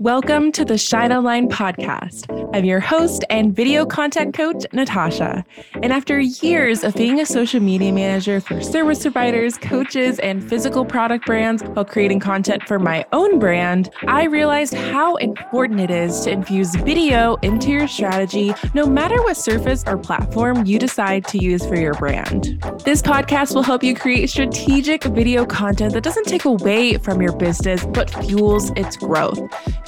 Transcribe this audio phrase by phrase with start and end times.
[0.00, 2.24] Welcome to the Shine Online podcast.
[2.56, 5.44] I'm your host and video content coach, Natasha.
[5.82, 10.86] And after years of being a social media manager for service providers, coaches, and physical
[10.86, 16.20] product brands while creating content for my own brand, I realized how important it is
[16.22, 21.36] to infuse video into your strategy, no matter what surface or platform you decide to
[21.36, 22.58] use for your brand.
[22.86, 27.36] This podcast will help you create strategic video content that doesn't take away from your
[27.36, 29.38] business, but fuels its growth.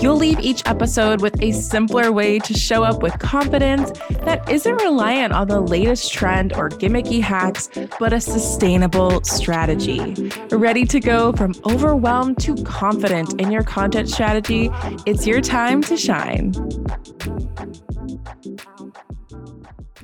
[0.03, 4.75] You'll leave each episode with a simpler way to show up with confidence that isn't
[4.83, 7.71] reliant on the latest trend or gimmicky hacks,
[8.01, 10.33] but a sustainable strategy.
[10.51, 14.71] Ready to go from overwhelmed to confident in your content strategy?
[15.07, 16.53] It's your time to shine.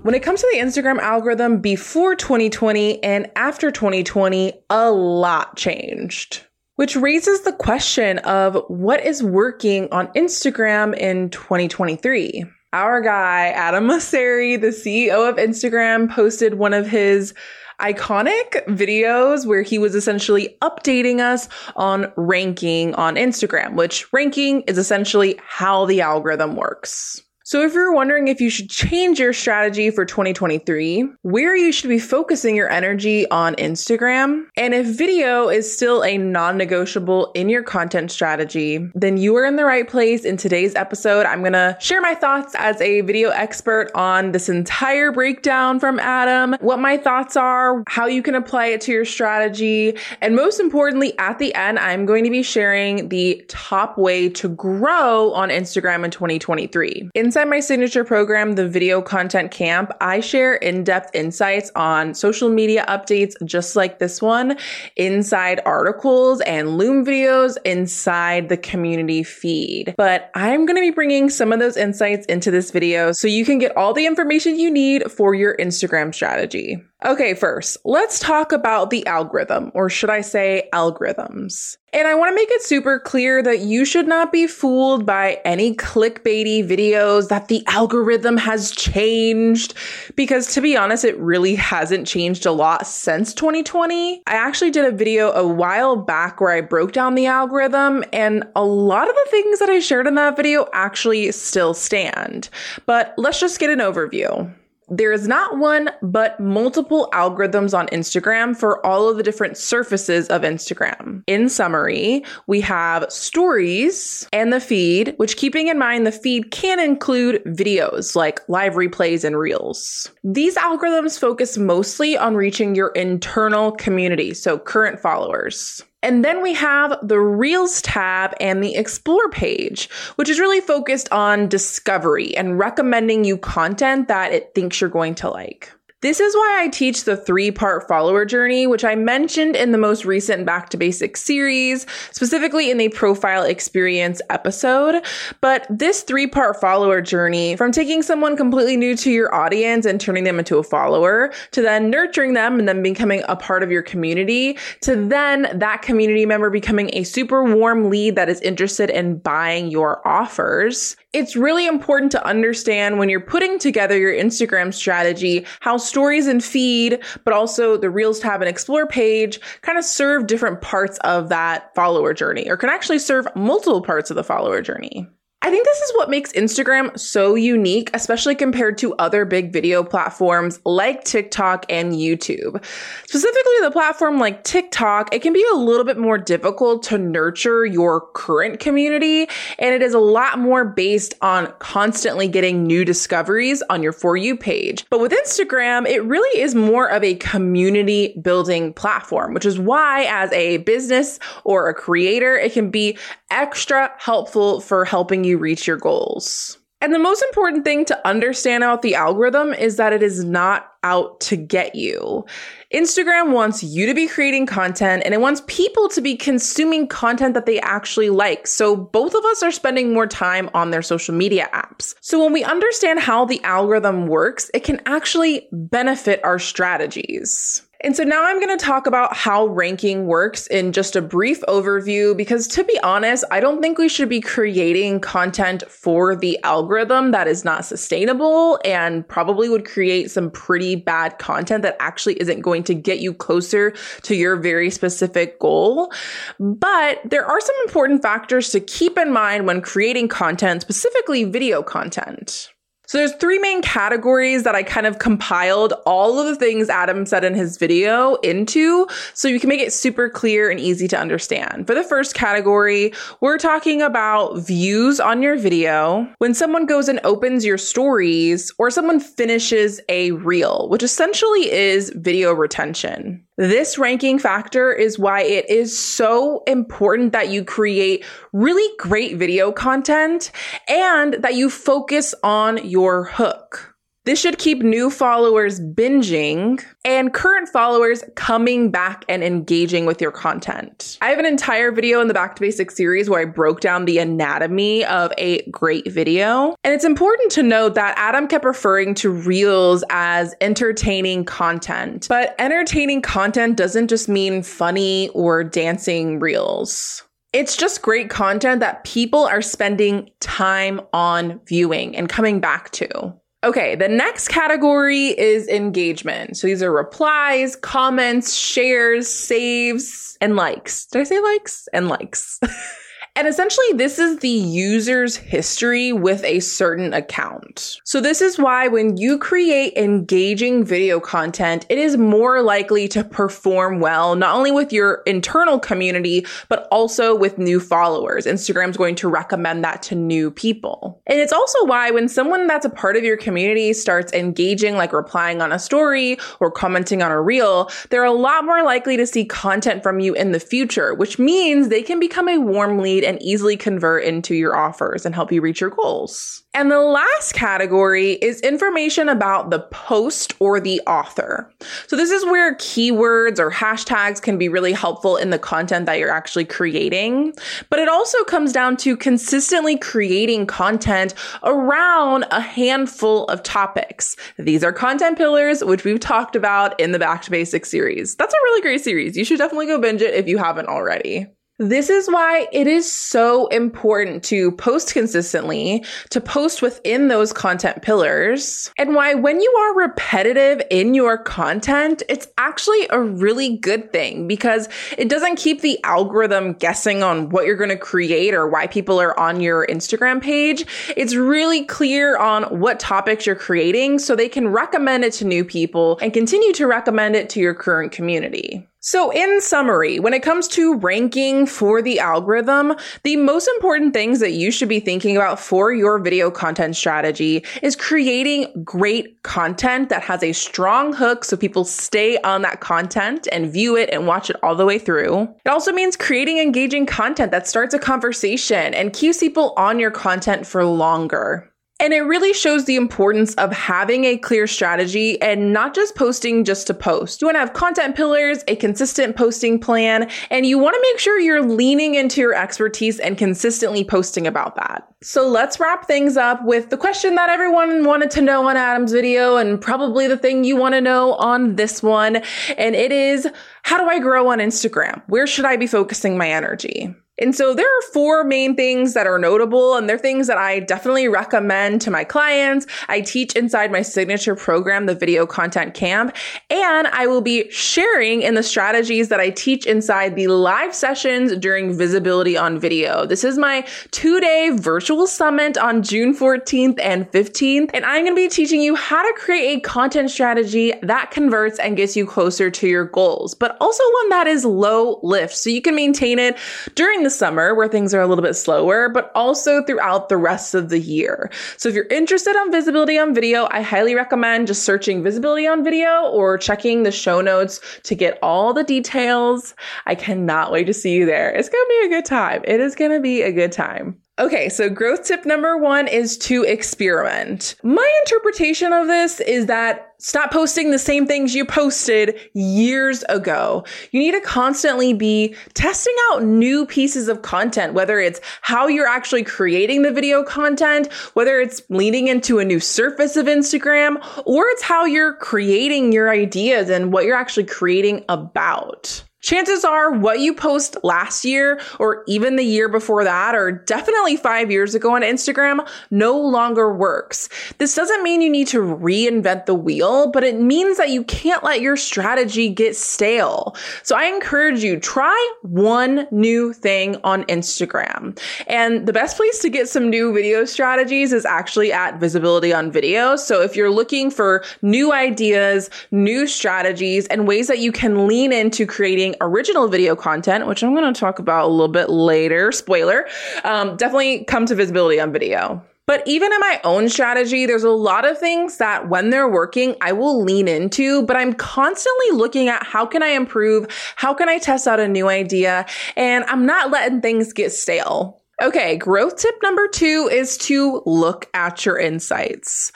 [0.03, 6.48] When it comes to the Instagram algorithm before 2020 and after 2020, a lot changed
[6.78, 12.44] which raises the question of what is working on Instagram in 2023.
[12.72, 17.34] Our guy, Adam Mosseri, the CEO of Instagram, posted one of his
[17.80, 24.78] iconic videos where he was essentially updating us on ranking on Instagram, which ranking is
[24.78, 27.20] essentially how the algorithm works.
[27.48, 31.88] So if you're wondering if you should change your strategy for 2023, where you should
[31.88, 37.62] be focusing your energy on Instagram, and if video is still a non-negotiable in your
[37.62, 40.26] content strategy, then you are in the right place.
[40.26, 45.10] In today's episode, I'm to share my thoughts as a video expert on this entire
[45.10, 49.96] breakdown from Adam, what my thoughts are, how you can apply it to your strategy,
[50.20, 54.50] and most importantly, at the end, I'm going to be sharing the top way to
[54.50, 57.08] grow on Instagram in 2023.
[57.14, 62.12] Inside Inside my signature program, the Video Content Camp, I share in depth insights on
[62.12, 64.58] social media updates just like this one,
[64.97, 69.94] inside articles and Loom videos inside the community feed.
[69.97, 73.44] But I'm going to be bringing some of those insights into this video so you
[73.44, 76.82] can get all the information you need for your Instagram strategy.
[77.04, 81.76] Okay, first, let's talk about the algorithm, or should I say algorithms.
[81.92, 85.41] And I want to make it super clear that you should not be fooled by
[85.44, 89.75] any clickbaity videos that the algorithm has changed,
[90.16, 94.20] because to be honest, it really hasn't changed a lot since 2020.
[94.26, 98.42] I actually did a video a while back where I broke down the algorithm, and
[98.56, 102.50] a lot of the things that I shared in that video actually still stand.
[102.87, 104.53] But let's just get an overview.
[104.91, 110.28] There is not one, but multiple algorithms on Instagram for all of the different surfaces
[110.28, 111.22] of Instagram.
[111.26, 116.81] In summary, we have stories and the feed, which keeping in mind the feed can
[116.81, 120.10] include videos like live replays and reels.
[120.25, 125.82] These algorithms focus mostly on reaching your internal community, so current followers.
[126.03, 131.10] And then we have the Reels tab and the Explore page, which is really focused
[131.10, 135.72] on discovery and recommending you content that it thinks you're going to like.
[136.00, 139.78] This is why I teach the three part follower journey, which I mentioned in the
[139.78, 145.04] most recent Back to Basics series, specifically in the profile experience episode.
[145.41, 150.00] But this three part follower journey, from taking someone completely new to your audience and
[150.00, 153.72] turning them into a follower, to then nurturing them and then becoming a part of
[153.72, 158.88] your community, to then that community member becoming a super warm lead that is interested
[158.88, 160.94] in buying your offers.
[161.14, 166.44] It's really important to understand when you're putting together your Instagram strategy how stories and
[166.44, 171.30] feed, but also the Reels tab and explore page kind of serve different parts of
[171.30, 175.08] that follower journey or can actually serve multiple parts of the follower journey.
[175.48, 179.82] I think this is what makes Instagram so unique, especially compared to other big video
[179.82, 182.62] platforms like TikTok and YouTube.
[183.06, 187.64] Specifically, the platform like TikTok, it can be a little bit more difficult to nurture
[187.64, 189.26] your current community,
[189.58, 194.19] and it is a lot more based on constantly getting new discoveries on your For
[194.19, 194.84] You page.
[194.91, 200.04] But with Instagram, it really is more of a community building platform, which is why,
[200.10, 202.99] as a business or a creator, it can be
[203.30, 206.58] extra helpful for helping you reach your goals.
[206.80, 210.72] And the most important thing to understand about the algorithm is that it is not
[210.84, 212.25] out to get you.
[212.72, 217.34] Instagram wants you to be creating content and it wants people to be consuming content
[217.34, 218.46] that they actually like.
[218.46, 221.96] So both of us are spending more time on their social media apps.
[222.00, 227.68] So when we understand how the algorithm works, it can actually benefit our strategies.
[227.80, 231.40] And so now I'm going to talk about how ranking works in just a brief
[231.42, 236.42] overview because to be honest, I don't think we should be creating content for the
[236.42, 242.20] algorithm that is not sustainable and probably would create some pretty bad content that actually
[242.20, 243.72] isn't going to get you closer
[244.02, 245.92] to your very specific goal.
[246.40, 251.62] But there are some important factors to keep in mind when creating content, specifically video
[251.62, 252.52] content.
[252.88, 257.05] So there's three main categories that I kind of compiled all of the things Adam
[257.05, 260.99] said in his video into so you can make it super clear and easy to
[260.99, 261.67] understand.
[261.67, 266.08] For the first category, we're talking about views on your video.
[266.17, 271.93] When someone goes and opens your stories or someone finishes a reel, which essentially is
[271.94, 273.27] video retention.
[273.38, 279.52] This ranking factor is why it is so important that you create really great video
[279.52, 280.32] content
[280.67, 283.76] and that you focus on your hook.
[284.08, 290.12] This should keep new followers binging and current followers coming back and engaging with your
[290.12, 290.96] content.
[291.02, 293.84] I have an entire video in the Back to Basics series where I broke down
[293.84, 296.55] the anatomy of a great video.
[296.64, 302.06] And it's important to note that Adam kept referring to reels as entertaining content.
[302.08, 307.04] But entertaining content doesn't just mean funny or dancing reels.
[307.34, 313.14] It's just great content that people are spending time on viewing and coming back to.
[313.44, 316.37] Okay, the next category is engagement.
[316.37, 320.87] So these are replies, comments, shares, saves, and likes.
[320.87, 321.69] Did I say likes?
[321.73, 322.40] And likes.
[323.19, 327.81] And essentially, this is the user's history with a certain account.
[327.82, 333.03] So, this is why when you create engaging video content, it is more likely to
[333.03, 338.25] perform well, not only with your internal community, but also with new followers.
[338.25, 341.03] Instagram's going to recommend that to new people.
[341.09, 344.93] And it's also why when someone that's a part of your community starts engaging, like
[344.93, 349.09] replying on a story or commenting on a reel, they're a lot more likely to
[349.09, 353.07] see content from you in the future, which means they can become a warm lead
[353.08, 356.44] and easily convert into your offers and help you reach your goals.
[356.52, 361.50] And the last category is information about the post or the author.
[361.87, 365.99] So this is where keywords or hashtags can be really helpful in the content that
[365.99, 367.32] you're actually creating.
[367.70, 371.14] But it also comes down to consistently creating content
[371.44, 374.16] around a handful of topics.
[374.37, 378.16] These are content pillars, which we've talked about in the Back to Basics series.
[378.16, 379.16] That's a really great series.
[379.16, 381.26] You should definitely go binge it if you haven't already.
[381.60, 387.82] This is why it is so important to post consistently, to post within those content
[387.82, 393.93] pillars, and why when you are repetitive in your content, it's actually a really good
[393.93, 398.46] thing because it doesn't keep the algorithm guessing on what you're going to create or
[398.46, 400.64] why people are on your Instagram page.
[400.96, 405.44] It's really clear on what topics you're creating so they can recommend it to new
[405.44, 408.64] people and continue to recommend it to your current community.
[408.90, 414.19] So, in summary, when it comes to ranking for the algorithm, the most important things
[414.20, 419.90] that you should be thinking about for your video content strategy is creating great content
[419.90, 424.06] that has a strong hook so people stay on that content and view it and
[424.06, 425.25] watch it all the way through.
[425.44, 429.90] It also means creating engaging content that starts a conversation and keeps people on your
[429.90, 431.52] content for longer.
[431.80, 436.44] And it really shows the importance of having a clear strategy and not just posting
[436.44, 437.20] just to post.
[437.20, 440.98] You want to have content pillars, a consistent posting plan, and you want to make
[440.98, 444.88] sure you're leaning into your expertise and consistently posting about that.
[445.02, 448.90] So let's wrap things up with the question that everyone wanted to know on Adam's
[448.90, 452.16] video and probably the thing you want to know on this one.
[452.56, 453.28] And it is,
[453.62, 455.00] how do I grow on Instagram?
[455.06, 456.92] Where should I be focusing my energy?
[457.20, 460.61] And so there are four main things that are notable, and they're things that I
[460.61, 462.66] definitely recommend to my clients.
[462.88, 466.14] I teach inside my signature program, the Video Content Camp,
[466.49, 471.37] and I will be sharing in the strategies that I teach inside the live sessions
[471.37, 473.04] during Visibility on Video.
[473.04, 478.14] This is my two day virtual summit on June 14th and 15th, and I'm going
[478.14, 482.07] to be teaching you how to create a content strategy that converts and gets you
[482.07, 486.19] closer to your goals, but also one that is low lift so you can maintain
[486.19, 486.37] it
[486.75, 490.17] during the the summer where things are a little bit slower, but also throughout the
[490.19, 491.31] rest of the year.
[491.57, 495.65] So if you're interested on visibility on video, I highly recommend just searching visibility on
[495.65, 499.55] video or checking the show notes to get all the details.
[499.87, 501.31] I cannot wait to see you there.
[501.31, 502.43] It's going to be a good time.
[502.45, 503.97] It is going to be a good time.
[504.18, 507.54] Okay, so growth tip number one is to experiment.
[507.62, 513.64] My interpretation of this is that stop posting the same things you posted years ago.
[513.92, 518.88] You need to constantly be testing out new pieces of content, whether it's how you're
[518.88, 524.48] actually creating the video content, whether it's leaning into a new surface of Instagram, or
[524.48, 529.04] it's how you're creating your ideas and what you're actually creating about.
[529.20, 534.16] Chances are what you post last year or even the year before that, or definitely
[534.16, 537.28] five years ago on Instagram, no longer works.
[537.58, 541.42] This doesn't mean you need to reinvent the wheel, but it means that you can't
[541.42, 543.56] let your strategy get stale.
[543.82, 548.16] So I encourage you, try one new thing on Instagram.
[548.46, 552.70] And the best place to get some new video strategies is actually at visibility on
[552.70, 553.16] video.
[553.16, 558.32] So if you're looking for new ideas, new strategies, and ways that you can lean
[558.32, 561.91] into creating creating original video content, which I'm going to talk about a little bit
[561.91, 563.07] later, spoiler,
[563.45, 565.62] um, definitely come to visibility on video.
[565.87, 569.75] But even in my own strategy, there's a lot of things that when they're working,
[569.81, 573.67] I will lean into, but I'm constantly looking at how can I improve?
[573.97, 575.65] How can I test out a new idea?
[575.97, 578.21] And I'm not letting things get stale.
[578.40, 582.71] Okay, growth tip number two is to look at your insights.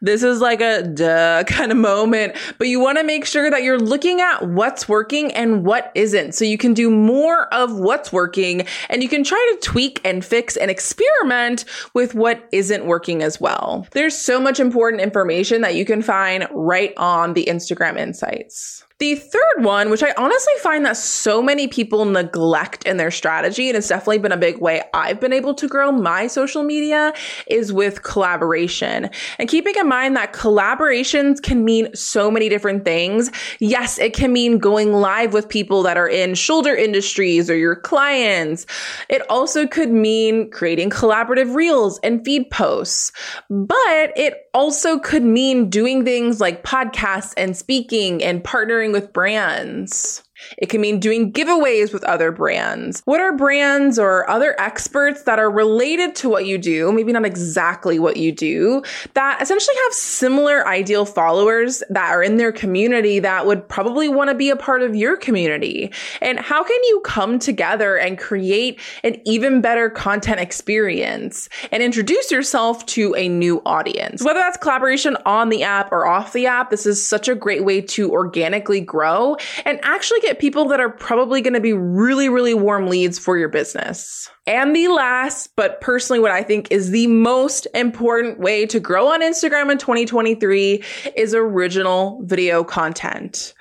[0.00, 3.64] This is like a duh kind of moment, but you want to make sure that
[3.64, 6.36] you're looking at what's working and what isn't.
[6.36, 10.24] So you can do more of what's working and you can try to tweak and
[10.24, 13.88] fix and experiment with what isn't working as well.
[13.90, 18.84] There's so much important information that you can find right on the Instagram insights.
[18.98, 23.68] The third one, which I honestly find that so many people neglect in their strategy,
[23.68, 27.12] and it's definitely been a big way I've been able to grow my social media,
[27.46, 29.08] is with collaboration.
[29.38, 33.30] And keeping in mind that collaborations can mean so many different things.
[33.60, 37.76] Yes, it can mean going live with people that are in shoulder industries or your
[37.76, 38.66] clients.
[39.08, 43.12] It also could mean creating collaborative reels and feed posts,
[43.48, 49.12] but it also could mean doing things like podcasts and speaking and partnering partnering with
[49.12, 50.22] brands.
[50.58, 53.02] It can mean doing giveaways with other brands.
[53.04, 57.24] What are brands or other experts that are related to what you do, maybe not
[57.24, 58.82] exactly what you do,
[59.14, 64.30] that essentially have similar ideal followers that are in their community that would probably want
[64.30, 65.92] to be a part of your community?
[66.20, 72.30] And how can you come together and create an even better content experience and introduce
[72.30, 74.22] yourself to a new audience?
[74.22, 77.64] Whether that's collaboration on the app or off the app, this is such a great
[77.64, 82.28] way to organically grow and actually get people that are probably going to be really,
[82.28, 84.30] really warm leads for your business.
[84.46, 89.08] And the last, but personally, what I think is the most important way to grow
[89.08, 90.84] on Instagram in 2023
[91.16, 93.54] is original video content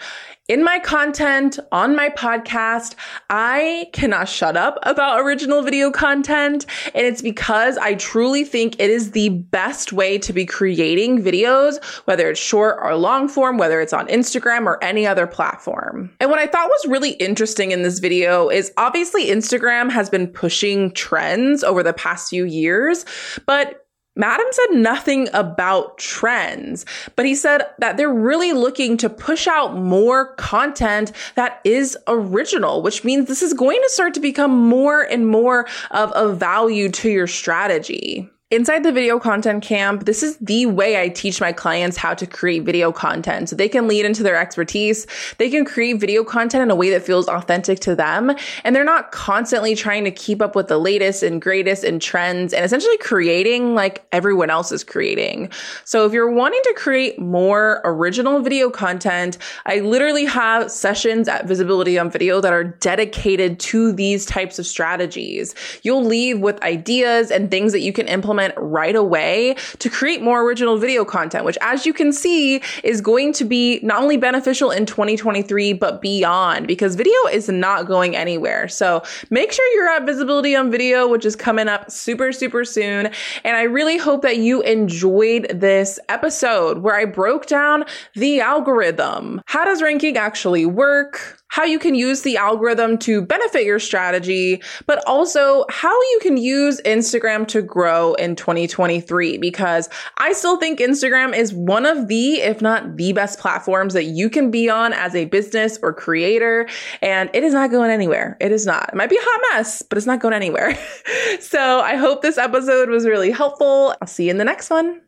[0.48, 2.96] in my content on my podcast,
[3.30, 6.66] I cannot shut up about original video content.
[6.96, 11.84] And it's because I truly think it is the best way to be creating videos,
[12.06, 16.12] whether it's short or long form, whether it's on Instagram or any other platform.
[16.20, 20.28] And what I thought was really interesting in this video is obviously Instagram has been
[20.28, 23.06] pushing trends over the past few years,
[23.46, 23.87] but
[24.24, 29.76] Adam said nothing about trends, but he said that they're really looking to push out
[29.76, 35.02] more content that is original, which means this is going to start to become more
[35.02, 38.30] and more of a value to your strategy.
[38.50, 42.26] Inside the video content camp, this is the way I teach my clients how to
[42.26, 43.50] create video content.
[43.50, 45.06] So they can lead into their expertise.
[45.38, 48.34] They can create video content in a way that feels authentic to them.
[48.64, 52.54] And they're not constantly trying to keep up with the latest and greatest and trends
[52.54, 55.52] and essentially creating like everyone else is creating.
[55.84, 61.50] So if you're wanting to create more original video content, I literally have sessions at
[61.50, 65.54] Visibility on Video that are dedicated to these types of strategies.
[65.84, 70.22] You'll leave with ideas and things that you can implement implement right away to create
[70.22, 74.18] more original video content, which as you can see is going to be not only
[74.18, 78.68] beneficial in 2023, but beyond because video is not going anywhere.
[78.68, 83.10] So make sure you're at visibility on video, which is coming up super, super soon.
[83.44, 89.42] And I really hope that you enjoyed this episode where I broke down the algorithm.
[89.46, 91.42] How does ranking actually work?
[91.50, 96.38] How you can use the algorithm to benefit your strategy, but also how you can
[96.38, 99.38] use Instagram to grow in 2023.
[99.38, 104.06] Because I still think Instagram is one of the, if not the best platforms that
[104.06, 106.68] you can be on as a business or creator.
[107.02, 108.38] And it is not going anywhere.
[108.40, 108.90] It is not.
[108.90, 110.78] It might be a hot mess, but it's not going anywhere.
[111.40, 113.96] so I hope this episode was really helpful.
[114.02, 115.02] I'll see you in the next one.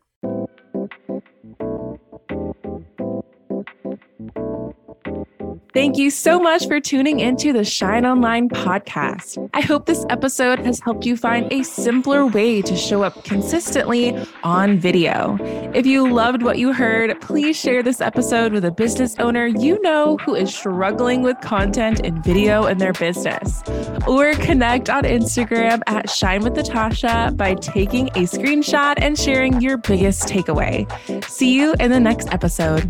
[5.72, 9.50] Thank you so much for tuning into the Shine Online podcast.
[9.54, 14.18] I hope this episode has helped you find a simpler way to show up consistently
[14.44, 15.38] on video.
[15.76, 19.80] If you loved what you heard, please share this episode with a business owner you
[19.84, 23.62] know who is struggling with content and video in their business.
[24.08, 29.78] Or connect on Instagram at Shine with Natasha by taking a screenshot and sharing your
[29.78, 30.90] biggest takeaway.
[31.26, 32.90] See you in the next episode.